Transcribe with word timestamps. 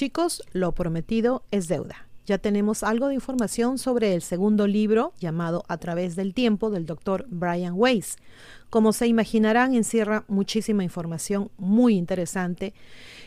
Chicos, 0.00 0.42
lo 0.52 0.72
prometido 0.72 1.44
es 1.50 1.68
deuda. 1.68 2.08
Ya 2.24 2.38
tenemos 2.38 2.82
algo 2.82 3.08
de 3.08 3.14
información 3.16 3.76
sobre 3.76 4.14
el 4.14 4.22
segundo 4.22 4.66
libro 4.66 5.12
llamado 5.20 5.62
A 5.68 5.76
través 5.76 6.16
del 6.16 6.32
tiempo 6.32 6.70
del 6.70 6.86
doctor 6.86 7.26
Brian 7.28 7.74
Weiss. 7.76 8.16
Como 8.70 8.94
se 8.94 9.08
imaginarán, 9.08 9.74
encierra 9.74 10.24
muchísima 10.26 10.84
información 10.84 11.50
muy 11.58 11.98
interesante 11.98 12.72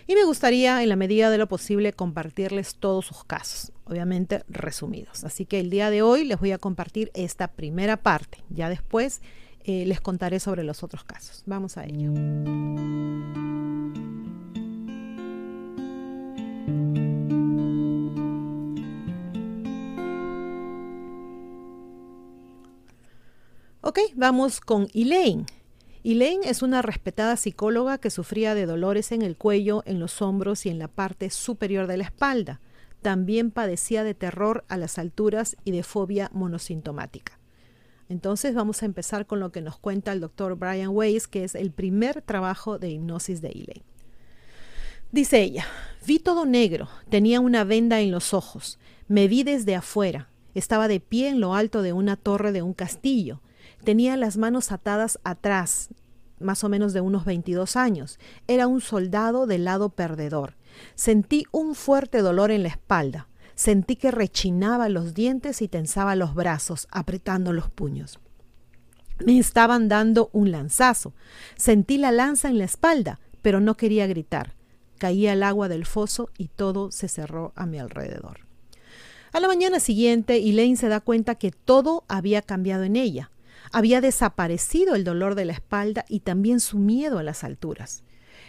y 0.08 0.16
me 0.16 0.24
gustaría 0.24 0.82
en 0.82 0.90
la 0.90 0.96
medida 0.96 1.30
de 1.30 1.38
lo 1.38 1.48
posible 1.48 1.94
compartirles 1.94 2.74
todos 2.74 3.06
sus 3.06 3.24
casos, 3.24 3.72
obviamente 3.84 4.44
resumidos. 4.50 5.24
Así 5.26 5.46
que 5.46 5.60
el 5.60 5.70
día 5.70 5.92
de 5.92 6.02
hoy 6.02 6.26
les 6.26 6.40
voy 6.40 6.54
a 6.54 6.58
compartir 6.58 7.12
esta 7.14 7.50
primera 7.50 7.98
parte. 7.98 8.40
Ya 8.50 8.68
después 8.70 9.22
eh, 9.64 9.86
les 9.86 10.02
contaré 10.02 10.40
sobre 10.40 10.64
los 10.64 10.82
otros 10.82 11.04
casos. 11.04 11.44
Vamos 11.46 11.78
a 11.78 11.84
ello. 11.86 12.14
Ok, 23.96 24.00
vamos 24.16 24.60
con 24.60 24.88
Elaine. 24.96 25.46
Elaine 26.04 26.50
es 26.50 26.64
una 26.64 26.82
respetada 26.82 27.38
psicóloga 27.38 28.00
que 28.00 28.10
sufría 28.10 28.56
de 28.56 28.66
dolores 28.66 29.12
en 29.12 29.22
el 29.22 29.38
cuello, 29.38 29.84
en 29.86 30.00
los 30.00 30.20
hombros 30.24 30.66
y 30.66 30.70
en 30.70 30.80
la 30.80 30.88
parte 30.88 31.30
superior 31.30 31.86
de 31.86 31.98
la 31.98 32.06
espalda. 32.06 32.60
También 33.04 33.52
padecía 33.52 34.04
de 34.04 34.16
terror 34.16 34.66
a 34.68 34.78
las 34.78 34.98
alturas 34.98 35.58
y 35.64 35.70
de 35.70 35.84
fobia 35.84 36.32
monosintomática. 36.34 37.38
Entonces 38.10 38.56
vamos 38.56 38.82
a 38.82 38.88
empezar 38.88 39.28
con 39.28 39.40
lo 39.40 39.52
que 39.52 39.62
nos 39.62 39.78
cuenta 39.78 40.12
el 40.12 40.22
doctor 40.22 40.56
Brian 40.56 40.90
Weiss, 40.90 41.28
que 41.28 41.44
es 41.44 41.54
el 41.54 41.70
primer 41.70 42.24
trabajo 42.24 42.80
de 42.80 42.90
hipnosis 42.90 43.42
de 43.42 43.50
Elaine. 43.50 43.86
Dice 45.12 45.40
ella, 45.40 45.68
vi 46.04 46.18
todo 46.18 46.48
negro, 46.48 46.90
tenía 47.10 47.40
una 47.40 47.64
venda 47.64 48.02
en 48.02 48.10
los 48.10 48.34
ojos, 48.34 48.80
me 49.08 49.28
vi 49.28 49.44
desde 49.44 49.76
afuera, 49.76 50.30
estaba 50.56 50.88
de 50.88 51.00
pie 51.00 51.30
en 51.30 51.40
lo 51.40 51.54
alto 51.54 51.84
de 51.84 51.94
una 51.94 52.16
torre 52.16 52.52
de 52.52 52.64
un 52.64 52.74
castillo, 52.74 53.40
Tenía 53.84 54.16
las 54.16 54.38
manos 54.38 54.72
atadas 54.72 55.20
atrás, 55.24 55.90
más 56.40 56.64
o 56.64 56.70
menos 56.70 56.94
de 56.94 57.02
unos 57.02 57.26
22 57.26 57.76
años. 57.76 58.18
Era 58.48 58.68
un 58.68 58.80
soldado 58.80 59.46
del 59.46 59.66
lado 59.66 59.90
perdedor. 59.90 60.56
Sentí 60.96 61.46
un 61.52 61.76
fuerte 61.76 62.20
dolor 62.20 62.52
en 62.52 62.64
la 62.64 62.70
espalda. 62.70 63.28
Sentí 63.56 63.98
que 63.98 64.12
rechinaba 64.12 64.90
los 64.90 65.14
dientes 65.14 65.62
y 65.62 65.68
tensaba 65.68 66.16
los 66.16 66.34
brazos, 66.34 66.88
apretando 66.92 67.54
los 67.54 67.70
puños. 67.70 68.20
Me 69.24 69.38
estaban 69.38 69.90
dando 69.90 70.30
un 70.34 70.52
lanzazo. 70.52 71.14
Sentí 71.56 71.98
la 71.98 72.12
lanza 72.12 72.50
en 72.50 72.58
la 72.58 72.66
espalda, 72.66 73.20
pero 73.42 73.60
no 73.60 73.76
quería 73.76 74.08
gritar. 74.08 74.56
Caía 74.98 75.34
el 75.34 75.44
agua 75.44 75.68
del 75.68 75.86
foso 75.86 76.30
y 76.38 76.48
todo 76.48 76.90
se 76.90 77.08
cerró 77.10 77.52
a 77.56 77.66
mi 77.66 77.80
alrededor. 77.80 78.40
A 79.34 79.40
la 79.40 79.48
mañana 79.48 79.80
siguiente, 79.80 80.38
Elaine 80.38 80.78
se 80.78 80.88
da 80.88 81.00
cuenta 81.00 81.36
que 81.36 81.52
todo 81.52 82.06
había 82.08 82.42
cambiado 82.42 82.84
en 82.84 82.96
ella. 82.96 83.32
Había 83.76 84.02
desaparecido 84.02 84.94
el 84.94 85.04
dolor 85.04 85.34
de 85.34 85.46
la 85.46 85.54
espalda 85.54 86.06
y 86.08 86.20
también 86.20 86.60
su 86.60 86.78
miedo 86.78 87.18
a 87.18 87.24
las 87.24 87.44
alturas. 87.44 88.04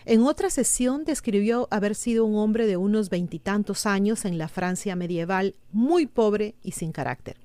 En 0.04 0.22
otra 0.22 0.50
sesión 0.50 1.06
describió 1.06 1.66
haber 1.70 1.94
sido 1.94 2.26
un 2.26 2.36
hombre 2.36 2.66
de 2.66 2.76
unos 2.76 3.08
veintitantos 3.08 3.86
años 3.86 4.26
en 4.26 4.36
la 4.36 4.48
Francia 4.48 4.96
medieval, 4.96 5.56
muy 5.72 6.04
pobre 6.04 6.56
y 6.62 6.72
sin 6.72 6.92
carácter. 6.92 7.38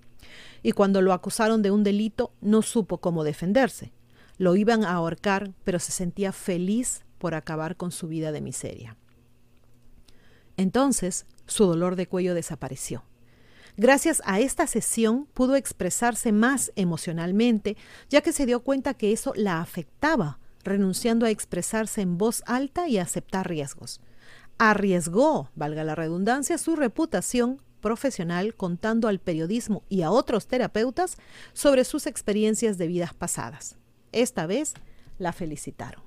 Y 0.61 0.73
cuando 0.73 1.01
lo 1.01 1.13
acusaron 1.13 1.61
de 1.61 1.71
un 1.71 1.85
delito 1.85 2.33
no 2.41 2.63
supo 2.63 2.97
cómo 2.97 3.23
defenderse. 3.23 3.93
Lo 4.37 4.57
iban 4.57 4.83
a 4.83 4.91
ahorcar, 4.91 5.53
pero 5.63 5.79
se 5.79 5.93
sentía 5.93 6.33
feliz 6.33 7.05
por 7.17 7.33
acabar 7.33 7.77
con 7.77 7.93
su 7.93 8.09
vida 8.09 8.33
de 8.33 8.41
miseria. 8.41 8.97
Entonces 10.57 11.25
su 11.45 11.65
dolor 11.65 11.95
de 11.95 12.07
cuello 12.07 12.33
desapareció. 12.33 13.05
Gracias 13.81 14.21
a 14.25 14.41
esta 14.41 14.67
sesión 14.67 15.25
pudo 15.33 15.55
expresarse 15.55 16.33
más 16.33 16.73
emocionalmente, 16.75 17.77
ya 18.09 18.19
que 18.19 18.33
se 18.33 18.45
dio 18.45 18.59
cuenta 18.59 18.93
que 18.93 19.13
eso 19.13 19.31
la 19.37 19.61
afectaba, 19.61 20.37
renunciando 20.65 21.25
a 21.25 21.29
expresarse 21.29 22.01
en 22.01 22.17
voz 22.17 22.43
alta 22.45 22.89
y 22.89 22.97
a 22.97 23.03
aceptar 23.03 23.47
riesgos. 23.47 24.01
Arriesgó, 24.57 25.49
valga 25.55 25.85
la 25.85 25.95
redundancia, 25.95 26.57
su 26.57 26.75
reputación 26.75 27.61
profesional 27.79 28.53
contando 28.53 29.07
al 29.07 29.19
periodismo 29.19 29.83
y 29.87 30.01
a 30.01 30.11
otros 30.11 30.47
terapeutas 30.47 31.15
sobre 31.53 31.85
sus 31.85 32.05
experiencias 32.05 32.77
de 32.77 32.87
vidas 32.87 33.13
pasadas. 33.13 33.77
Esta 34.11 34.45
vez 34.45 34.73
la 35.19 35.31
felicitaron. 35.31 36.03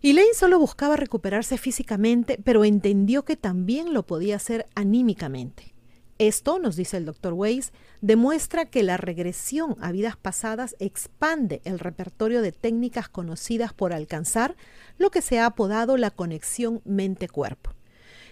Elaine 0.00 0.32
solo 0.32 0.60
buscaba 0.60 0.94
recuperarse 0.94 1.58
físicamente, 1.58 2.38
pero 2.44 2.64
entendió 2.64 3.24
que 3.24 3.34
también 3.34 3.92
lo 3.92 4.06
podía 4.06 4.36
hacer 4.36 4.66
anímicamente. 4.76 5.74
Esto, 6.18 6.58
nos 6.58 6.76
dice 6.76 6.96
el 6.96 7.04
doctor 7.04 7.34
Weiss, 7.34 7.72
demuestra 8.00 8.64
que 8.64 8.82
la 8.82 8.96
regresión 8.96 9.76
a 9.80 9.92
vidas 9.92 10.16
pasadas 10.16 10.74
expande 10.78 11.60
el 11.64 11.78
repertorio 11.78 12.40
de 12.40 12.52
técnicas 12.52 13.10
conocidas 13.10 13.74
por 13.74 13.92
alcanzar 13.92 14.56
lo 14.96 15.10
que 15.10 15.20
se 15.20 15.38
ha 15.38 15.46
apodado 15.46 15.98
la 15.98 16.10
conexión 16.10 16.80
mente-cuerpo. 16.86 17.72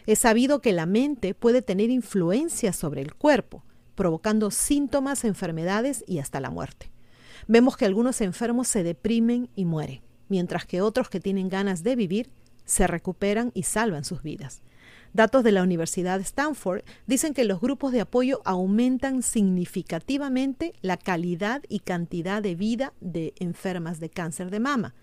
Es 0.07 0.21
sabido 0.21 0.61
que 0.61 0.73
la 0.73 0.87
mente 0.87 1.35
puede 1.35 1.61
tener 1.61 1.91
influencia 1.91 2.73
sobre 2.73 3.03
el 3.03 3.15
cuerpo, 3.15 3.65
provocando 3.95 4.51
síntomas, 4.51 5.25
enfermedades 5.25 6.05
y 6.07 6.21
hasta 6.21 6.41
la 6.41 6.51
muerte. 6.51 6.91
Vemos 7.49 7.77
que 7.77 7.85
algunos 7.85 8.23
enfermos 8.23 8.67
se 8.69 8.83
deprimen 8.83 9.51
y 9.55 9.67
mueren, 9.67 10.01
mientras 10.29 10.65
que 10.65 10.81
otros 10.81 11.11
que 11.11 11.21
tienen 11.21 11.51
ganas 11.51 11.83
de 11.83 11.97
vivir 11.97 12.31
se 12.65 12.87
recuperan 12.87 13.51
y 13.55 13.65
salvan 13.65 14.05
sus 14.05 14.23
vidas. 14.23 14.63
Datos 15.15 15.45
de 15.45 15.53
la 15.53 15.63
Universidad 15.63 16.21
Stanford 16.21 16.83
dicen 17.07 17.35
que 17.35 17.45
los 17.45 17.61
grupos 17.61 17.93
de 17.93 18.01
apoyo 18.01 18.43
aumentan 18.45 19.23
significativamente 19.23 20.75
la 20.83 20.97
calidad 20.97 21.63
y 21.69 21.79
cantidad 21.79 22.43
de 22.43 22.57
vida 22.57 22.93
de 23.01 23.33
enfermas 23.39 24.01
de 24.01 24.11
cáncer 24.11 24.51
de 24.51 24.59
mama. 24.59 24.97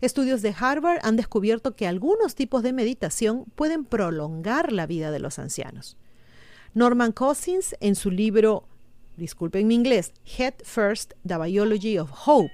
Estudios 0.00 0.42
de 0.42 0.54
Harvard 0.56 1.00
han 1.02 1.16
descubierto 1.16 1.74
que 1.74 1.88
algunos 1.88 2.36
tipos 2.36 2.62
de 2.62 2.72
meditación 2.72 3.46
pueden 3.56 3.84
prolongar 3.84 4.72
la 4.72 4.86
vida 4.86 5.10
de 5.10 5.18
los 5.18 5.40
ancianos. 5.40 5.96
Norman 6.72 7.10
Cousins, 7.10 7.74
en 7.80 7.96
su 7.96 8.12
libro, 8.12 8.68
disculpen 9.16 9.66
mi 9.66 9.74
inglés, 9.74 10.12
Head 10.38 10.54
First, 10.62 11.14
The 11.26 11.36
Biology 11.36 11.98
of 11.98 12.12
Hope, 12.26 12.52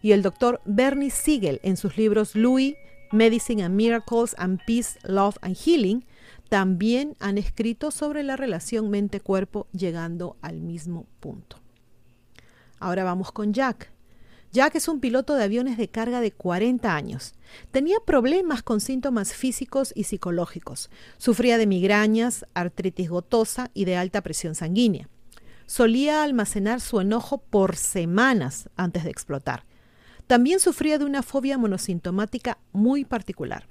y 0.00 0.12
el 0.12 0.22
doctor 0.22 0.62
Bernie 0.64 1.10
Siegel, 1.10 1.60
en 1.62 1.76
sus 1.76 1.98
libros 1.98 2.34
Louis, 2.34 2.76
Medicine 3.12 3.62
and 3.62 3.76
Miracles 3.76 4.34
and 4.38 4.58
Peace, 4.66 4.98
Love 5.04 5.36
and 5.42 5.54
Healing, 5.54 6.06
también 6.48 7.16
han 7.18 7.38
escrito 7.38 7.90
sobre 7.90 8.22
la 8.22 8.36
relación 8.36 8.90
mente-cuerpo 8.90 9.66
llegando 9.72 10.36
al 10.42 10.60
mismo 10.60 11.06
punto. 11.20 11.58
Ahora 12.78 13.04
vamos 13.04 13.32
con 13.32 13.52
Jack. 13.52 13.92
Jack 14.52 14.76
es 14.76 14.88
un 14.88 15.00
piloto 15.00 15.34
de 15.34 15.44
aviones 15.44 15.76
de 15.76 15.88
carga 15.88 16.20
de 16.20 16.32
40 16.32 16.94
años. 16.94 17.34
Tenía 17.72 17.98
problemas 18.06 18.62
con 18.62 18.80
síntomas 18.80 19.32
físicos 19.32 19.92
y 19.94 20.04
psicológicos. 20.04 20.88
Sufría 21.18 21.58
de 21.58 21.66
migrañas, 21.66 22.46
artritis 22.54 23.10
gotosa 23.10 23.70
y 23.74 23.84
de 23.84 23.96
alta 23.96 24.22
presión 24.22 24.54
sanguínea. 24.54 25.08
Solía 25.66 26.22
almacenar 26.22 26.80
su 26.80 27.00
enojo 27.00 27.38
por 27.38 27.76
semanas 27.76 28.70
antes 28.76 29.04
de 29.04 29.10
explotar. 29.10 29.64
También 30.26 30.60
sufría 30.60 30.98
de 30.98 31.04
una 31.04 31.22
fobia 31.22 31.58
monosintomática 31.58 32.58
muy 32.72 33.04
particular. 33.04 33.68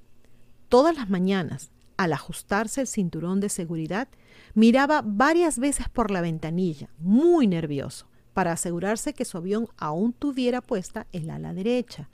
Todas 0.70 0.96
las 0.96 1.10
mañanas, 1.10 1.72
al 1.98 2.14
ajustarse 2.14 2.82
el 2.82 2.88
cinturón 2.88 3.40
de 3.40 3.50
seguridad, 3.50 4.08
miraba 4.54 5.02
varias 5.04 5.60
veces 5.60 5.90
por 5.90 6.12
la 6.12 6.22
ventanilla, 6.22 6.90
muy 7.00 7.48
nervioso, 7.48 8.08
para 8.34 8.52
asegurarse 8.52 9.14
que 9.14 9.26
su 9.26 9.38
avión 9.38 9.68
aún 9.78 10.14
tuviera 10.14 10.62
puesta 10.62 11.08
el 11.12 11.30
ala 11.30 11.54
derecha. 11.54 12.10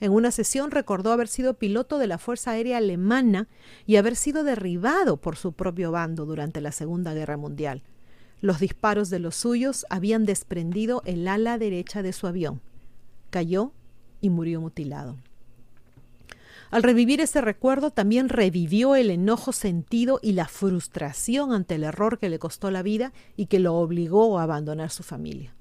En 0.00 0.12
una 0.12 0.30
sesión 0.30 0.70
recordó 0.70 1.12
haber 1.12 1.28
sido 1.28 1.54
piloto 1.54 1.98
de 1.98 2.06
la 2.06 2.18
Fuerza 2.18 2.52
Aérea 2.52 2.78
Alemana 2.78 3.48
y 3.84 3.96
haber 3.96 4.14
sido 4.14 4.44
derribado 4.44 5.16
por 5.16 5.36
su 5.36 5.52
propio 5.52 5.90
bando 5.90 6.24
durante 6.24 6.60
la 6.60 6.70
Segunda 6.70 7.14
Guerra 7.14 7.36
Mundial. 7.36 7.82
Los 8.40 8.60
disparos 8.60 9.10
de 9.10 9.18
los 9.18 9.34
suyos 9.34 9.84
habían 9.90 10.24
desprendido 10.24 11.02
el 11.04 11.26
ala 11.26 11.58
derecha 11.58 12.02
de 12.02 12.12
su 12.12 12.28
avión. 12.28 12.60
Cayó 13.30 13.72
y 14.20 14.30
murió 14.30 14.60
mutilado. 14.60 15.16
Al 16.70 16.82
revivir 16.82 17.20
ese 17.20 17.40
recuerdo 17.40 17.90
también 17.90 18.28
revivió 18.28 18.94
el 18.94 19.10
enojo 19.10 19.52
sentido 19.52 20.20
y 20.22 20.32
la 20.32 20.48
frustración 20.48 21.52
ante 21.52 21.76
el 21.76 21.84
error 21.84 22.18
que 22.18 22.28
le 22.28 22.38
costó 22.38 22.70
la 22.70 22.82
vida 22.82 23.12
y 23.36 23.46
que 23.46 23.58
lo 23.58 23.74
obligó 23.74 24.38
a 24.38 24.42
abandonar 24.42 24.90
su 24.90 25.02
familia. 25.02 25.54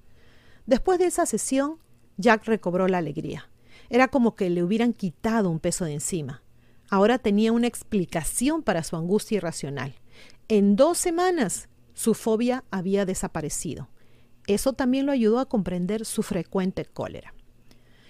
Después 0.66 1.00
de 1.00 1.06
esa 1.06 1.26
sesión, 1.26 1.78
Jack 2.18 2.46
recobró 2.46 2.88
la 2.90 2.98
alegría. 2.98 3.50
Era 3.90 4.10
como 4.10 4.36
que 4.36 4.50
le 4.50 4.64
hubieran 4.64 4.92
quitado 4.92 5.50
un 5.50 5.60
peso 5.60 5.86
de 5.86 5.94
encima. 5.94 6.44
Ahora 6.90 7.20
tenía 7.20 7.54
una 7.54 7.68
explicación 7.68 8.62
para 8.62 8.84
su 8.84 8.98
angustia 8.98 9.38
irracional. 9.38 9.96
En 10.50 10.76
dos 10.76 10.98
semanas 10.98 11.70
su 11.94 12.14
fobia 12.14 12.66
había 12.70 13.06
desaparecido. 13.06 13.90
Eso 14.46 14.74
también 14.74 15.06
lo 15.06 15.14
ayudó 15.14 15.40
a 15.40 15.48
comprender 15.48 16.06
su 16.06 16.22
frecuente 16.22 16.86
cólera. 16.86 17.34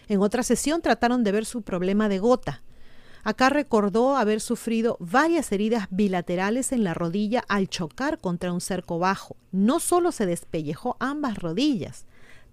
En 0.08 0.22
otra 0.22 0.42
sesión 0.42 0.82
trataron 0.82 1.24
de 1.24 1.32
ver 1.32 1.46
su 1.46 1.62
problema 1.62 2.10
de 2.10 2.20
gota, 2.20 2.64
Acá 3.24 3.50
recordó 3.50 4.16
haber 4.16 4.42
sufrido 4.42 4.98
varias 5.00 5.52
heridas 5.52 5.88
bilaterales 5.90 6.72
en 6.72 6.84
la 6.84 6.94
rodilla 6.94 7.44
al 7.48 7.68
chocar 7.68 8.20
contra 8.20 8.54
un 8.54 8.62
cerco 8.62 9.00
bajo. 9.00 9.36
No 9.52 9.80
solo 9.80 10.12
se 10.12 10.26
despellejó 10.26 10.96
ambas 11.00 11.38
rodillas, 11.40 12.06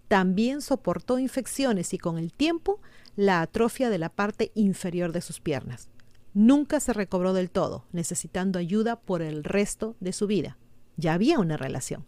también 0.09 0.61
soportó 0.61 1.19
infecciones 1.19 1.95
y 1.95 1.99
con 1.99 2.19
el 2.19 2.33
tiempo 2.33 2.81
la 3.17 3.41
atrofia 3.41 3.91
de 3.91 3.99
la 3.99 4.09
parte 4.09 4.53
inferior 4.55 5.13
de 5.13 5.21
sus 5.21 5.41
piernas. 5.41 5.89
Nunca 6.35 6.81
se 6.81 6.93
recobró 6.93 7.33
del 7.33 7.51
todo, 7.51 7.85
necesitando 7.93 8.59
ayuda 8.59 8.97
por 8.97 9.23
el 9.23 9.45
resto 9.45 9.97
de 10.01 10.13
su 10.13 10.27
vida. 10.27 10.59
Ya 10.97 11.15
había 11.15 11.39
una 11.39 11.57
relación. 11.57 12.05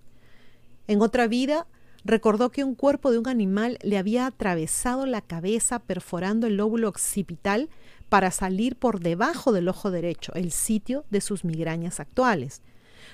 En 0.89 1.01
otra 1.01 1.27
vida, 1.27 1.67
recordó 2.05 2.51
que 2.51 2.65
un 2.65 2.75
cuerpo 2.75 3.11
de 3.11 3.19
un 3.19 3.29
animal 3.29 3.79
le 3.83 3.99
había 3.99 4.27
atravesado 4.27 5.07
la 5.07 5.21
cabeza 5.21 5.79
perforando 5.79 6.47
el 6.47 6.57
lóbulo 6.57 6.89
occipital 6.89 7.69
para 8.09 8.31
salir 8.31 8.77
por 8.77 9.01
debajo 9.01 9.53
del 9.53 9.69
ojo 9.69 9.91
derecho, 9.91 10.33
el 10.35 10.53
sitio 10.53 11.05
de 11.11 11.21
sus 11.21 11.45
migrañas 11.45 12.01
actuales. 12.01 12.63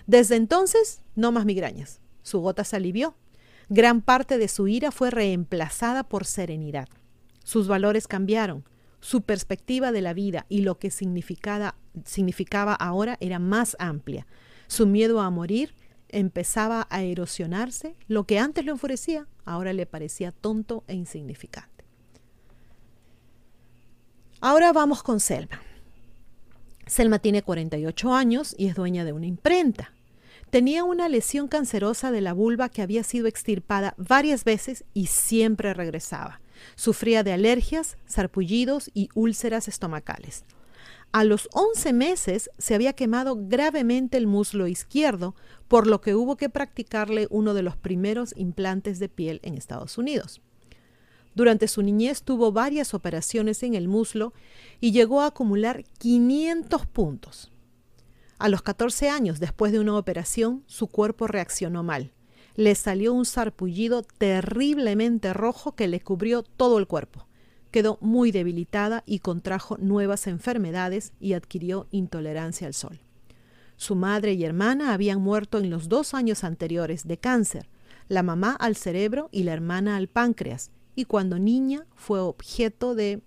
Desde 0.06 0.36
entonces, 0.36 1.02
no 1.14 1.32
más 1.32 1.44
migrañas. 1.44 2.00
Su 2.22 2.40
gota 2.40 2.64
se 2.64 2.76
alivió. 2.76 3.16
Gran 3.68 4.02
parte 4.02 4.38
de 4.38 4.48
su 4.48 4.68
ira 4.68 4.90
fue 4.90 5.10
reemplazada 5.10 6.04
por 6.04 6.24
serenidad. 6.26 6.88
Sus 7.44 7.68
valores 7.68 8.06
cambiaron. 8.06 8.64
Su 9.00 9.22
perspectiva 9.22 9.90
de 9.90 10.00
la 10.00 10.14
vida 10.14 10.46
y 10.48 10.60
lo 10.60 10.78
que 10.78 10.90
significaba, 10.90 11.74
ahora 12.74 13.16
era 13.20 13.38
más 13.40 13.76
amplia. 13.80 14.26
Su 14.68 14.86
miedo 14.86 15.20
a 15.20 15.30
morir 15.30 15.74
empezaba 16.08 16.86
a 16.90 17.02
erosionarse. 17.02 17.96
Lo 18.06 18.24
que 18.24 18.38
antes 18.38 18.64
lo 18.64 18.72
enfurecía, 18.72 19.26
ahora 19.44 19.72
le 19.72 19.86
parecía 19.86 20.30
tonto 20.30 20.84
e 20.86 20.94
insignificante. 20.94 21.71
Ahora 24.44 24.72
vamos 24.72 25.04
con 25.04 25.20
Selma. 25.20 25.62
Selma 26.88 27.20
tiene 27.20 27.42
48 27.42 28.12
años 28.12 28.56
y 28.58 28.66
es 28.66 28.74
dueña 28.74 29.04
de 29.04 29.12
una 29.12 29.26
imprenta. 29.26 29.92
Tenía 30.50 30.82
una 30.82 31.08
lesión 31.08 31.46
cancerosa 31.46 32.10
de 32.10 32.22
la 32.22 32.32
vulva 32.32 32.68
que 32.68 32.82
había 32.82 33.04
sido 33.04 33.28
extirpada 33.28 33.94
varias 33.98 34.42
veces 34.42 34.84
y 34.94 35.06
siempre 35.06 35.74
regresaba. 35.74 36.40
Sufría 36.74 37.22
de 37.22 37.32
alergias, 37.32 37.98
sarpullidos 38.06 38.90
y 38.94 39.10
úlceras 39.14 39.68
estomacales. 39.68 40.44
A 41.12 41.22
los 41.22 41.48
11 41.52 41.92
meses 41.92 42.50
se 42.58 42.74
había 42.74 42.94
quemado 42.94 43.36
gravemente 43.38 44.16
el 44.16 44.26
muslo 44.26 44.66
izquierdo, 44.66 45.36
por 45.68 45.86
lo 45.86 46.00
que 46.00 46.16
hubo 46.16 46.36
que 46.36 46.50
practicarle 46.50 47.28
uno 47.30 47.54
de 47.54 47.62
los 47.62 47.76
primeros 47.76 48.34
implantes 48.36 48.98
de 48.98 49.08
piel 49.08 49.38
en 49.44 49.56
Estados 49.56 49.98
Unidos. 49.98 50.42
Durante 51.34 51.68
su 51.68 51.82
niñez 51.82 52.22
tuvo 52.22 52.52
varias 52.52 52.94
operaciones 52.94 53.62
en 53.62 53.74
el 53.74 53.88
muslo 53.88 54.32
y 54.80 54.92
llegó 54.92 55.22
a 55.22 55.26
acumular 55.26 55.84
500 55.98 56.86
puntos. 56.86 57.50
A 58.38 58.48
los 58.48 58.62
14 58.62 59.08
años 59.08 59.40
después 59.40 59.72
de 59.72 59.78
una 59.78 59.96
operación, 59.96 60.64
su 60.66 60.88
cuerpo 60.88 61.26
reaccionó 61.26 61.82
mal. 61.82 62.12
Le 62.54 62.74
salió 62.74 63.14
un 63.14 63.24
sarpullido 63.24 64.02
terriblemente 64.02 65.32
rojo 65.32 65.76
que 65.76 65.88
le 65.88 66.00
cubrió 66.00 66.42
todo 66.42 66.78
el 66.78 66.86
cuerpo. 66.86 67.26
Quedó 67.70 67.96
muy 68.02 68.30
debilitada 68.32 69.02
y 69.06 69.20
contrajo 69.20 69.78
nuevas 69.78 70.26
enfermedades 70.26 71.12
y 71.18 71.32
adquirió 71.32 71.86
intolerancia 71.90 72.66
al 72.66 72.74
sol. 72.74 73.00
Su 73.76 73.94
madre 73.94 74.34
y 74.34 74.44
hermana 74.44 74.92
habían 74.92 75.22
muerto 75.22 75.58
en 75.58 75.70
los 75.70 75.88
dos 75.88 76.12
años 76.12 76.44
anteriores 76.44 77.06
de 77.06 77.16
cáncer, 77.16 77.70
la 78.08 78.22
mamá 78.22 78.52
al 78.52 78.76
cerebro 78.76 79.28
y 79.32 79.44
la 79.44 79.54
hermana 79.54 79.96
al 79.96 80.08
páncreas, 80.08 80.70
y 80.94 81.04
cuando 81.04 81.38
niña 81.38 81.86
fue 81.94 82.20
objeto 82.20 82.94
de 82.94 83.22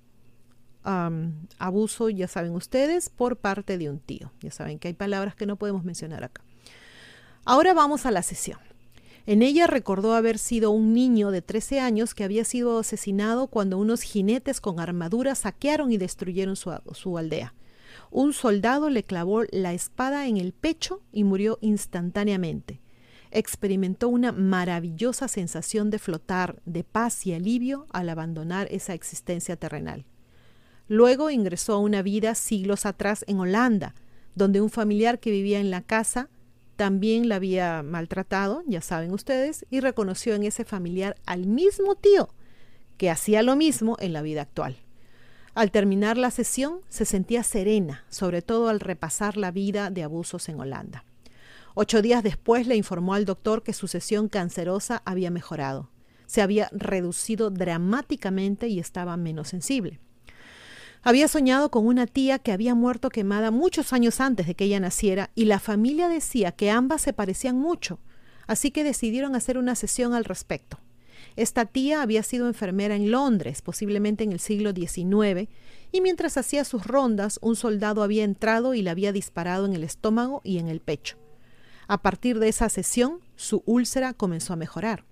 abuso, 1.58 2.10
ya 2.10 2.28
saben 2.28 2.52
ustedes, 2.52 3.10
por 3.10 3.38
parte 3.38 3.80
de 3.80 3.90
un 3.90 4.00
tío. 4.00 4.32
Ya 4.42 4.52
saben 4.52 4.78
que 4.78 4.90
hay 4.90 4.94
palabras 4.94 5.36
que 5.36 5.48
no 5.48 5.56
podemos 5.56 5.84
mencionar 5.84 6.24
acá. 6.24 6.44
Ahora 7.44 7.74
vamos 7.74 8.06
a 8.06 8.12
la 8.12 8.22
sesión. 8.22 8.60
En 9.26 9.42
ella 9.42 9.66
recordó 9.66 10.14
haber 10.14 10.38
sido 10.38 10.70
un 10.70 10.94
niño 10.94 11.32
de 11.32 11.42
13 11.42 11.80
años 11.80 12.14
que 12.14 12.24
había 12.24 12.46
sido 12.46 12.78
asesinado 12.78 13.48
cuando 13.48 13.80
unos 13.80 14.04
jinetes 14.04 14.62
con 14.62 14.80
armadura 14.80 15.34
saquearon 15.34 15.92
y 15.92 15.98
destruyeron 15.98 16.56
su, 16.56 16.72
su 16.94 17.18
aldea. 17.18 17.56
Un 18.12 18.34
soldado 18.34 18.92
le 18.92 19.02
clavó 19.02 19.44
la 19.52 19.74
espada 19.74 20.28
en 20.28 20.38
el 20.38 20.54
pecho 20.54 21.02
y 21.12 21.24
murió 21.24 21.58
instantáneamente 21.62 22.80
experimentó 23.36 24.08
una 24.08 24.32
maravillosa 24.32 25.28
sensación 25.28 25.90
de 25.90 26.00
flotar, 26.00 26.62
de 26.66 26.84
paz 26.84 27.26
y 27.28 27.34
alivio 27.34 27.86
al 27.92 28.10
abandonar 28.10 28.68
esa 28.72 28.94
existencia 28.94 29.58
terrenal. 29.58 30.06
Luego 30.88 31.30
ingresó 31.30 31.74
a 31.74 31.80
una 31.80 32.02
vida 32.02 32.34
siglos 32.36 32.86
atrás 32.86 33.26
en 33.28 33.40
Holanda, 33.40 33.94
donde 34.36 34.62
un 34.62 34.70
familiar 34.70 35.20
que 35.20 35.32
vivía 35.32 35.60
en 35.60 35.70
la 35.70 35.82
casa 35.82 36.30
también 36.76 37.30
la 37.30 37.36
había 37.36 37.84
maltratado, 37.84 38.64
ya 38.68 38.82
saben 38.82 39.12
ustedes, 39.12 39.66
y 39.70 39.80
reconoció 39.80 40.36
en 40.36 40.44
ese 40.44 40.66
familiar 40.66 41.16
al 41.26 41.46
mismo 41.46 41.96
tío 41.96 42.30
que 42.98 43.10
hacía 43.10 43.44
lo 43.44 43.56
mismo 43.56 43.98
en 44.00 44.14
la 44.14 44.22
vida 44.22 44.42
actual. 44.42 44.78
Al 45.54 45.72
terminar 45.72 46.18
la 46.18 46.32
sesión 46.32 46.82
se 46.90 47.06
sentía 47.06 47.44
serena, 47.44 48.06
sobre 48.10 48.42
todo 48.42 48.70
al 48.70 48.80
repasar 48.80 49.38
la 49.38 49.52
vida 49.52 49.90
de 49.90 50.04
abusos 50.04 50.50
en 50.50 50.60
Holanda. 50.60 51.06
Ocho 51.78 52.02
días 52.02 52.24
después 52.24 52.68
le 52.68 52.78
informó 52.78 53.16
al 53.16 53.26
doctor 53.26 53.62
que 53.62 53.74
su 53.74 53.90
sesión 53.90 54.30
cancerosa 54.30 55.02
había 55.04 55.30
mejorado. 55.30 55.92
Se 56.26 56.42
había 56.42 56.70
reducido 56.72 57.50
dramáticamente 57.50 58.70
y 58.70 58.80
estaba 58.80 59.18
menos 59.18 59.50
sensible. 59.50 60.00
Había 61.04 61.28
soñado 61.28 61.70
con 61.72 61.86
una 61.86 62.08
tía 62.08 62.40
que 62.40 62.54
había 62.54 62.76
muerto 62.76 63.10
quemada 63.10 63.52
muchos 63.52 63.92
años 63.92 64.22
antes 64.22 64.48
de 64.48 64.56
que 64.56 64.64
ella 64.64 64.80
naciera 64.80 65.32
y 65.36 65.46
la 65.46 65.60
familia 65.60 66.08
decía 66.08 66.54
que 66.54 66.72
ambas 66.72 67.02
se 67.02 67.12
parecían 67.12 67.60
mucho, 67.60 68.00
así 68.48 68.72
que 68.72 68.86
decidieron 68.86 69.36
hacer 69.36 69.58
una 69.58 69.76
sesión 69.76 70.14
al 70.14 70.24
respecto. 70.24 70.80
Esta 71.36 71.66
tía 71.66 72.02
había 72.02 72.24
sido 72.24 72.48
enfermera 72.48 72.96
en 72.96 73.12
Londres, 73.12 73.62
posiblemente 73.62 74.24
en 74.24 74.32
el 74.32 74.40
siglo 74.40 74.72
XIX, 74.72 75.50
y 75.92 76.00
mientras 76.00 76.38
hacía 76.38 76.64
sus 76.64 76.88
rondas, 76.88 77.38
un 77.42 77.58
soldado 77.58 78.02
había 78.02 78.24
entrado 78.24 78.74
y 78.74 78.82
le 78.82 78.92
había 78.92 79.12
disparado 79.12 79.66
en 79.66 79.74
el 79.74 79.84
estómago 79.84 80.40
y 80.46 80.60
en 80.60 80.70
el 80.70 80.80
pecho. 80.80 81.18
A 81.88 82.02
partir 82.02 82.40
de 82.40 82.50
esa 82.50 82.70
sesión, 82.70 83.20
su 83.36 83.64
úlcera 83.66 84.14
comenzó 84.14 84.54
a 84.54 84.58
mejorar. 84.58 85.06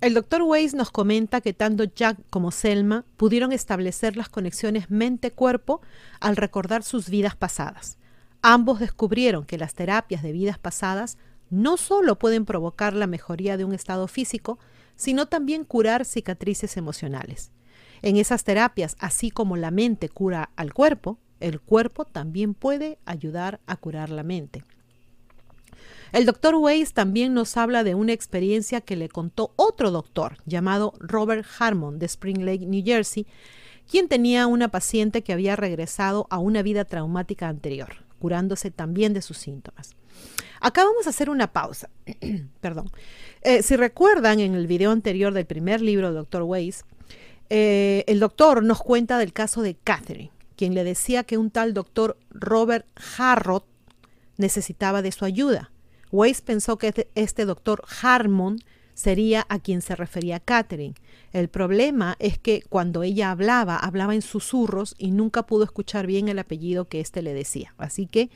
El 0.00 0.14
doctor 0.14 0.42
Weiss 0.42 0.74
nos 0.74 0.90
comenta 0.90 1.40
que 1.40 1.54
tanto 1.54 1.84
Jack 1.84 2.18
como 2.28 2.50
Selma 2.50 3.04
pudieron 3.16 3.52
establecer 3.52 4.16
las 4.16 4.28
conexiones 4.28 4.90
mente-cuerpo 4.90 5.80
al 6.20 6.36
recordar 6.36 6.82
sus 6.82 7.08
vidas 7.08 7.36
pasadas. 7.36 7.96
Ambos 8.42 8.80
descubrieron 8.80 9.46
que 9.46 9.56
las 9.56 9.74
terapias 9.74 10.22
de 10.22 10.32
vidas 10.32 10.58
pasadas 10.58 11.16
no 11.48 11.76
solo 11.76 12.18
pueden 12.18 12.44
provocar 12.44 12.92
la 12.92 13.06
mejoría 13.06 13.56
de 13.56 13.64
un 13.64 13.72
estado 13.72 14.06
físico, 14.06 14.58
sino 14.96 15.26
también 15.26 15.64
curar 15.64 16.04
cicatrices 16.04 16.76
emocionales. 16.76 17.52
En 18.02 18.16
esas 18.16 18.44
terapias, 18.44 18.96
así 18.98 19.30
como 19.30 19.56
la 19.56 19.70
mente 19.70 20.10
cura 20.10 20.50
al 20.56 20.74
cuerpo, 20.74 21.18
el 21.40 21.60
cuerpo 21.60 22.04
también 22.04 22.52
puede 22.52 22.98
ayudar 23.06 23.60
a 23.66 23.76
curar 23.76 24.10
la 24.10 24.22
mente. 24.22 24.64
El 26.14 26.26
doctor 26.26 26.54
Weiss 26.54 26.92
también 26.92 27.34
nos 27.34 27.56
habla 27.56 27.82
de 27.82 27.96
una 27.96 28.12
experiencia 28.12 28.80
que 28.80 28.94
le 28.94 29.08
contó 29.08 29.52
otro 29.56 29.90
doctor 29.90 30.36
llamado 30.46 30.94
Robert 31.00 31.44
Harmon 31.58 31.98
de 31.98 32.06
Spring 32.06 32.44
Lake, 32.44 32.66
New 32.66 32.84
Jersey, 32.84 33.26
quien 33.90 34.06
tenía 34.06 34.46
una 34.46 34.68
paciente 34.68 35.22
que 35.22 35.32
había 35.32 35.56
regresado 35.56 36.28
a 36.30 36.38
una 36.38 36.62
vida 36.62 36.84
traumática 36.84 37.48
anterior, 37.48 38.04
curándose 38.20 38.70
también 38.70 39.12
de 39.12 39.22
sus 39.22 39.38
síntomas. 39.38 39.96
Acá 40.60 40.84
vamos 40.84 41.08
a 41.08 41.10
hacer 41.10 41.30
una 41.30 41.52
pausa. 41.52 41.90
Perdón. 42.60 42.92
Eh, 43.42 43.64
si 43.64 43.74
recuerdan 43.74 44.38
en 44.38 44.54
el 44.54 44.68
video 44.68 44.92
anterior 44.92 45.34
del 45.34 45.46
primer 45.46 45.80
libro 45.80 46.06
del 46.06 46.18
doctor 46.18 46.42
Weiss, 46.42 46.84
eh, 47.50 48.04
el 48.06 48.20
doctor 48.20 48.62
nos 48.62 48.80
cuenta 48.80 49.18
del 49.18 49.32
caso 49.32 49.62
de 49.62 49.74
Catherine, 49.74 50.30
quien 50.54 50.74
le 50.74 50.84
decía 50.84 51.24
que 51.24 51.38
un 51.38 51.50
tal 51.50 51.74
doctor 51.74 52.16
Robert 52.30 52.86
Harrod 53.18 53.64
necesitaba 54.36 55.02
de 55.02 55.10
su 55.10 55.24
ayuda. 55.24 55.72
Weiss 56.14 56.42
pensó 56.42 56.78
que 56.78 56.86
este, 56.86 57.08
este 57.16 57.44
doctor 57.44 57.82
Harmon 58.00 58.60
sería 58.94 59.44
a 59.48 59.58
quien 59.58 59.82
se 59.82 59.96
refería 59.96 60.38
Catherine. 60.38 60.94
El 61.32 61.48
problema 61.48 62.14
es 62.20 62.38
que 62.38 62.62
cuando 62.68 63.02
ella 63.02 63.32
hablaba, 63.32 63.76
hablaba 63.76 64.14
en 64.14 64.22
susurros 64.22 64.94
y 64.96 65.10
nunca 65.10 65.42
pudo 65.42 65.64
escuchar 65.64 66.06
bien 66.06 66.28
el 66.28 66.38
apellido 66.38 66.84
que 66.84 67.00
éste 67.00 67.20
le 67.20 67.34
decía. 67.34 67.74
Así 67.78 68.06
que 68.06 68.30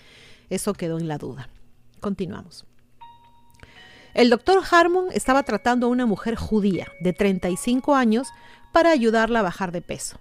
eso 0.50 0.72
quedó 0.72 0.98
en 0.98 1.06
la 1.06 1.18
duda. 1.18 1.50
Continuamos. 2.00 2.66
El 4.12 4.28
doctor 4.28 4.60
Harmon 4.68 5.10
estaba 5.12 5.44
tratando 5.44 5.86
a 5.86 5.90
una 5.90 6.04
mujer 6.04 6.34
judía 6.34 6.88
de 6.98 7.12
35 7.12 7.94
años 7.94 8.26
para 8.72 8.90
ayudarla 8.90 9.38
a 9.38 9.42
bajar 9.42 9.70
de 9.70 9.82
peso. 9.82 10.18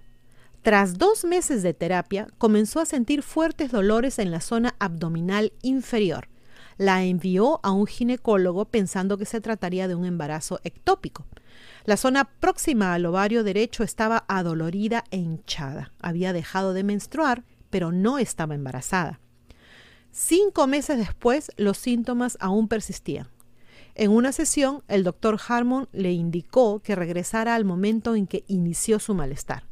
Tras 0.62 0.96
dos 0.96 1.24
meses 1.24 1.64
de 1.64 1.74
terapia, 1.74 2.28
comenzó 2.38 2.78
a 2.78 2.86
sentir 2.86 3.24
fuertes 3.24 3.72
dolores 3.72 4.20
en 4.20 4.30
la 4.30 4.40
zona 4.40 4.76
abdominal 4.78 5.52
inferior 5.62 6.28
la 6.78 7.04
envió 7.04 7.60
a 7.62 7.72
un 7.72 7.86
ginecólogo 7.86 8.64
pensando 8.64 9.18
que 9.18 9.26
se 9.26 9.40
trataría 9.40 9.88
de 9.88 9.94
un 9.94 10.06
embarazo 10.06 10.60
ectópico. 10.64 11.26
La 11.84 11.96
zona 11.96 12.24
próxima 12.24 12.94
al 12.94 13.04
ovario 13.04 13.44
derecho 13.44 13.82
estaba 13.82 14.24
adolorida 14.28 15.04
e 15.10 15.18
hinchada. 15.18 15.92
Había 16.00 16.32
dejado 16.32 16.72
de 16.72 16.84
menstruar, 16.84 17.44
pero 17.68 17.92
no 17.92 18.18
estaba 18.18 18.54
embarazada. 18.54 19.20
Cinco 20.10 20.66
meses 20.66 20.98
después, 20.98 21.50
los 21.56 21.78
síntomas 21.78 22.38
aún 22.40 22.68
persistían. 22.68 23.28
En 23.94 24.10
una 24.12 24.32
sesión, 24.32 24.82
el 24.86 25.02
doctor 25.02 25.38
Harmon 25.48 25.88
le 25.92 26.12
indicó 26.12 26.80
que 26.80 26.94
regresara 26.94 27.56
al 27.56 27.64
momento 27.64 28.14
en 28.14 28.26
que 28.26 28.44
inició 28.46 29.00
su 29.00 29.14
malestar. 29.14 29.67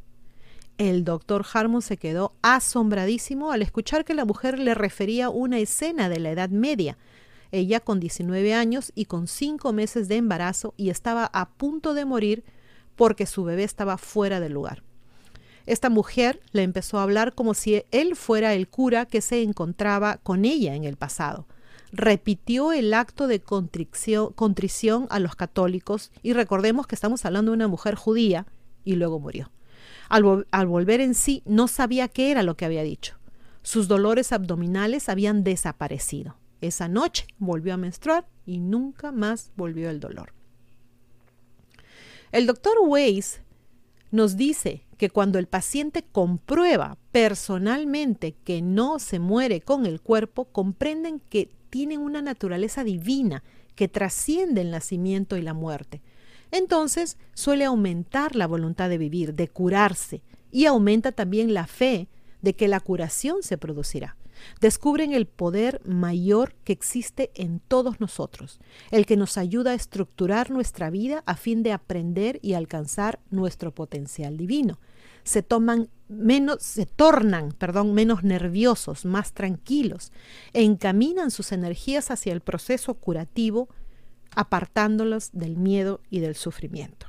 El 0.77 1.03
doctor 1.03 1.43
Harmon 1.51 1.81
se 1.81 1.97
quedó 1.97 2.33
asombradísimo 2.43 3.51
al 3.51 3.63
escuchar 3.63 4.05
que 4.05 4.13
la 4.13 4.25
mujer 4.25 4.59
le 4.59 4.75
refería 4.75 5.31
una 5.31 5.57
escena 5.57 6.07
de 6.07 6.19
la 6.19 6.29
Edad 6.29 6.49
Media, 6.49 6.99
ella 7.51 7.79
con 7.79 7.99
19 7.99 8.53
años 8.53 8.91
y 8.93 9.05
con 9.05 9.27
5 9.27 9.73
meses 9.73 10.07
de 10.07 10.17
embarazo 10.17 10.75
y 10.77 10.91
estaba 10.91 11.31
a 11.33 11.49
punto 11.49 11.95
de 11.95 12.05
morir 12.05 12.43
porque 12.95 13.25
su 13.25 13.43
bebé 13.43 13.63
estaba 13.63 13.97
fuera 13.97 14.39
del 14.39 14.53
lugar. 14.53 14.83
Esta 15.65 15.89
mujer 15.89 16.41
le 16.51 16.61
empezó 16.61 16.99
a 16.99 17.03
hablar 17.03 17.33
como 17.33 17.55
si 17.55 17.83
él 17.89 18.15
fuera 18.15 18.53
el 18.53 18.67
cura 18.67 19.07
que 19.07 19.21
se 19.21 19.41
encontraba 19.41 20.17
con 20.17 20.45
ella 20.45 20.75
en 20.75 20.83
el 20.83 20.95
pasado. 20.95 21.47
Repitió 21.91 22.71
el 22.71 22.93
acto 22.93 23.27
de 23.27 23.39
contrición, 23.39 25.07
a 25.09 25.19
los 25.19 25.35
católicos 25.35 26.11
y 26.21 26.33
recordemos 26.33 26.85
que 26.85 26.95
estamos 26.95 27.25
hablando 27.25 27.51
de 27.51 27.55
una 27.55 27.67
mujer 27.67 27.95
judía 27.95 28.45
y 28.83 28.95
luego 28.95 29.19
murió. 29.19 29.49
Al, 30.09 30.23
volver 30.67 31.01
en 31.01 31.13
sí 31.13 31.43
no 31.45 31.67
sabía 31.67 32.07
qué 32.07 32.31
era 32.31 32.43
lo 32.43 32.55
que 32.55 32.65
había 32.65 32.83
dicho. 32.83 33.17
Sus 33.61 33.87
dolores 33.87 34.31
abdominales 34.31 35.09
habían 35.09 35.43
desaparecido. 35.43 36.37
Esa 36.61 36.87
noche 36.87 37.27
volvió 37.37 37.73
a 37.73 37.77
menstruar 37.77 38.27
y 38.45 38.59
nunca 38.59 39.11
más 39.11 39.51
volvió 39.55 39.89
el 39.89 39.99
dolor. 39.99 40.33
El 42.31 42.47
doctor 42.47 42.75
Weiss 42.81 43.41
nos 44.11 44.37
dice 44.37 44.83
que 44.97 45.09
cuando 45.09 45.37
el 45.37 45.47
paciente 45.47 46.03
comprueba 46.03 46.97
personalmente 47.11 48.35
que 48.43 48.61
no 48.61 48.99
se 48.99 49.19
muere 49.19 49.61
con 49.61 49.85
el 49.85 50.01
cuerpo, 50.01 50.45
comprenden 50.45 51.19
que 51.19 51.51
tienen 51.69 51.99
una 51.99 52.21
naturaleza 52.21 52.83
divina 52.83 53.43
que 53.75 53.87
trasciende 53.87 54.61
el 54.61 54.71
nacimiento 54.71 55.37
y 55.37 55.41
la 55.41 55.53
muerte. 55.53 56.01
Entonces 56.51 57.17
suele 57.33 57.65
aumentar 57.65 58.35
la 58.35 58.47
voluntad 58.47 58.89
de 58.89 58.97
vivir, 58.97 59.33
de 59.33 59.47
curarse, 59.47 60.21
y 60.51 60.65
aumenta 60.65 61.11
también 61.11 61.53
la 61.53 61.67
fe 61.67 62.07
de 62.41 62.53
que 62.55 62.67
la 62.67 62.79
curación 62.79 63.43
se 63.43 63.57
producirá 63.57 64.15
descubren 64.61 65.13
el 65.13 65.25
poder 65.25 65.81
mayor 65.85 66.55
que 66.63 66.73
existe 66.73 67.31
en 67.35 67.59
todos 67.59 67.99
nosotros, 67.99 68.59
el 68.91 69.05
que 69.05 69.17
nos 69.17 69.37
ayuda 69.37 69.71
a 69.71 69.75
estructurar 69.75 70.51
nuestra 70.51 70.89
vida 70.89 71.23
a 71.25 71.35
fin 71.35 71.63
de 71.63 71.71
aprender 71.71 72.39
y 72.41 72.53
alcanzar 72.53 73.19
nuestro 73.29 73.73
potencial 73.73 74.37
divino. 74.37 74.79
Se 75.23 75.43
toman 75.43 75.89
menos 76.07 76.63
se 76.63 76.85
tornan, 76.85 77.51
perdón, 77.51 77.93
menos 77.93 78.23
nerviosos, 78.23 79.03
más 79.03 79.33
tranquilos, 79.33 80.13
e 80.53 80.63
encaminan 80.63 81.31
sus 81.31 81.51
energías 81.51 82.11
hacia 82.11 82.31
el 82.31 82.39
proceso 82.39 82.93
curativo, 82.93 83.67
apartándolos 84.37 85.31
del 85.33 85.57
miedo 85.57 85.99
y 86.11 86.19
del 86.19 86.35
sufrimiento. 86.35 87.07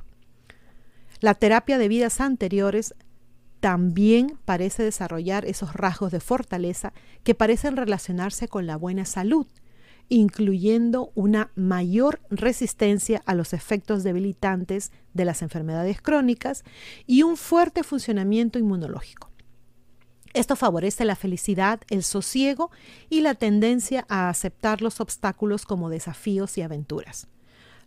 La 1.21 1.35
terapia 1.35 1.77
de 1.77 1.87
vidas 1.87 2.21
anteriores 2.21 2.95
también 3.59 4.39
parece 4.45 4.83
desarrollar 4.83 5.45
esos 5.45 5.73
rasgos 5.73 6.11
de 6.11 6.21
fortaleza 6.21 6.91
que 7.23 7.35
parecen 7.35 7.77
relacionarse 7.77 8.47
con 8.47 8.65
la 8.65 8.77
buena 8.77 9.05
salud, 9.05 9.45
incluyendo 10.07 11.11
una 11.13 11.51
mayor 11.55 12.19
resistencia 12.31 13.21
a 13.27 13.35
los 13.35 13.53
efectos 13.53 14.03
debilitantes 14.03 14.91
de 15.13 15.25
las 15.25 15.43
enfermedades 15.43 16.01
crónicas 16.01 16.63
y 17.05 17.21
un 17.21 17.37
fuerte 17.37 17.83
funcionamiento 17.83 18.57
inmunológico. 18.57 19.28
Esto 20.33 20.55
favorece 20.55 21.05
la 21.05 21.15
felicidad, 21.15 21.81
el 21.89 22.03
sosiego 22.03 22.71
y 23.09 23.21
la 23.21 23.33
tendencia 23.33 24.05
a 24.09 24.29
aceptar 24.29 24.81
los 24.81 24.99
obstáculos 24.99 25.65
como 25.65 25.89
desafíos 25.89 26.57
y 26.57 26.61
aventuras. 26.61 27.27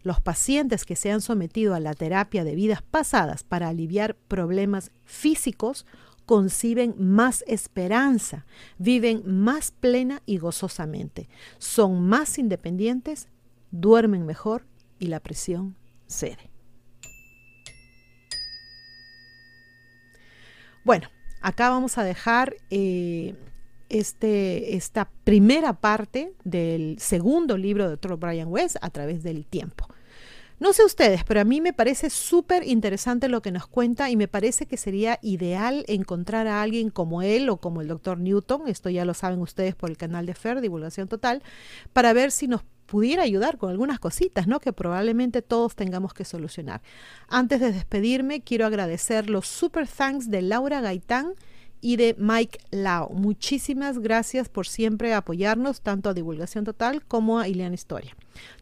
Los 0.03 0.21
pacientes 0.21 0.85
que 0.85 0.97
se 0.97 1.13
han 1.13 1.21
sometido 1.21 1.75
a 1.75 1.81
la 1.81 1.95
terapia 1.95 2.43
de 2.43 2.57
vidas 2.57 2.83
pasadas 2.83 3.45
para 3.45 3.69
aliviar 3.69 4.17
problemas 4.17 4.91
físicos 5.05 5.87
conciben 6.27 6.95
más 6.99 7.45
esperanza, 7.47 8.47
viven 8.79 9.23
más 9.27 9.71
plena 9.71 10.23
y 10.27 10.39
gozosamente, 10.39 11.29
son 11.59 12.03
más 12.09 12.39
independientes, 12.39 13.29
duermen 13.71 14.27
mejor 14.27 14.67
y 14.99 15.07
la 15.07 15.21
presión 15.21 15.77
cede. 16.07 16.51
Bueno, 20.85 21.09
acá 21.43 21.71
vamos 21.71 21.99
a 21.99 22.05
dejar 22.05 22.57
eh, 22.71 23.35
este, 23.89 24.77
esta 24.77 25.11
primera 25.25 25.75
parte 25.75 26.33
del 26.45 26.97
segundo 26.99 27.59
libro 27.59 27.85
de 27.85 27.97
Dr. 27.97 28.17
Brian 28.17 28.49
West 28.49 28.77
a 28.81 28.91
través 28.91 29.23
del 29.23 29.45
tiempo. 29.45 29.87
No 30.63 30.73
sé 30.73 30.85
ustedes, 30.85 31.25
pero 31.25 31.41
a 31.41 31.45
mí 31.45 31.61
me 31.61 31.73
parece 31.73 32.09
súper 32.09 32.65
interesante 32.65 33.29
lo 33.29 33.43
que 33.43 33.51
nos 33.51 33.67
cuenta 33.67 34.11
y 34.11 34.17
me 34.17 34.29
parece 34.29 34.67
que 34.67 34.77
sería 34.77 35.19
ideal 35.21 35.85
encontrar 35.89 36.47
a 36.47 36.63
alguien 36.63 36.91
como 36.91 37.21
él 37.21 37.49
o 37.49 37.57
como 37.57 37.81
el 37.81 37.89
doctor 37.89 38.21
Newton, 38.21 38.69
esto 38.69 38.89
ya 38.89 39.05
lo 39.05 39.13
saben 39.13 39.41
ustedes 39.41 39.75
por 39.75 39.91
el 39.91 39.97
canal 39.97 40.25
de 40.25 40.35
FER, 40.35 40.61
Divulgación 40.61 41.09
Total, 41.09 41.43
para 41.93 42.13
ver 42.13 42.31
si 42.31 42.47
nos 42.47 42.63
pudiera 42.93 43.23
ayudar 43.23 43.57
con 43.57 43.71
algunas 43.71 43.99
cositas, 43.99 44.47
¿no? 44.47 44.61
Que 44.61 44.75
probablemente 44.75 45.41
todos 45.41 45.75
tengamos 45.75 46.13
que 46.13 46.27
solucionar. 46.27 46.83
Antes 47.27 47.59
de 47.59 47.73
despedirme, 47.73 48.43
quiero 48.43 48.67
agradecer 48.67 49.31
los 49.31 49.49
super 49.49 49.89
thanks 49.89 50.31
de 50.31 50.43
Laura 50.43 50.83
Gaitán, 50.83 51.33
y 51.85 51.97
de 51.97 52.15
Mike 52.17 52.61
Lau. 52.71 53.11
Muchísimas 53.13 53.99
gracias 53.99 54.49
por 54.49 54.69
siempre 54.69 55.15
apoyarnos, 55.15 55.81
tanto 55.81 56.11
a 56.11 56.15
Divulgación 56.15 56.65
Total 56.65 57.05
como 57.05 57.41
a 57.41 57.49
Ileana 57.49 57.75
Historia. 57.75 58.15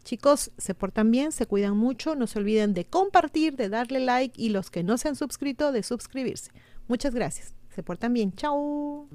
Chicos, 0.03 0.49
se 0.57 0.73
portan 0.73 1.11
bien, 1.11 1.31
se 1.31 1.45
cuidan 1.45 1.77
mucho, 1.77 2.15
no 2.15 2.25
se 2.25 2.39
olviden 2.39 2.73
de 2.73 2.85
compartir, 2.85 3.55
de 3.57 3.69
darle 3.69 3.99
like 3.99 4.41
y 4.41 4.49
los 4.49 4.71
que 4.71 4.81
no 4.81 4.97
se 4.97 5.09
han 5.09 5.15
suscrito, 5.15 5.71
de 5.71 5.83
suscribirse. 5.83 6.49
Muchas 6.87 7.13
gracias. 7.13 7.53
Se 7.69 7.83
portan 7.83 8.13
bien. 8.13 8.33
Chao. 8.33 9.07